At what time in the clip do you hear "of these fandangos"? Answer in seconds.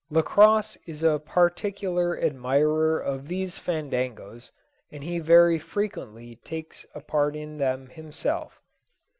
2.99-4.49